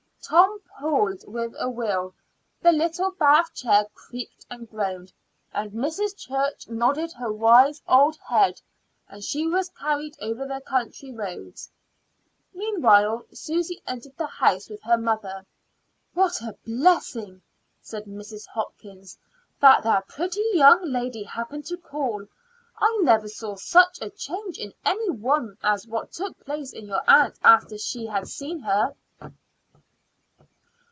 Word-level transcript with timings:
Tom 0.23 0.61
pulled 0.79 1.27
with 1.27 1.55
a 1.59 1.67
will; 1.67 2.13
the 2.61 2.71
little 2.71 3.09
bath 3.09 3.51
chair 3.55 3.87
creaked 3.95 4.45
and 4.51 4.69
groaned, 4.69 5.11
and 5.51 5.71
Mrs. 5.71 6.15
Church 6.15 6.69
nodded 6.69 7.11
her 7.13 7.33
wise 7.33 7.81
old 7.87 8.17
head 8.29 8.61
and 9.09 9.23
she 9.23 9.47
was 9.47 9.69
carried 9.79 10.15
over 10.21 10.45
the 10.47 10.61
country 10.61 11.11
roads. 11.11 11.71
Meanwhile 12.53 13.25
Susy 13.33 13.81
entered 13.87 14.15
the 14.15 14.27
house 14.27 14.69
with 14.69 14.83
her 14.83 14.97
mother. 14.97 15.43
"What 16.13 16.39
a 16.41 16.55
blessing," 16.67 17.41
said 17.81 18.05
Mrs. 18.05 18.45
Hopkins, 18.45 19.17
"that 19.59 19.83
that 19.83 20.07
pretty 20.07 20.45
young 20.53 20.85
lady 20.87 21.23
happened 21.23 21.65
to 21.65 21.77
call! 21.77 22.27
I 22.77 22.99
never 23.01 23.27
saw 23.27 23.55
such 23.55 23.99
a 23.99 24.11
change 24.11 24.59
in 24.59 24.71
any 24.85 25.09
one 25.09 25.57
as 25.63 25.87
what 25.87 26.11
took 26.11 26.39
place 26.45 26.71
in 26.73 26.85
your 26.85 27.01
aunt 27.07 27.39
after 27.43 27.77
she 27.79 28.05
had 28.05 28.27
seen 28.27 28.59
her." 28.59 28.93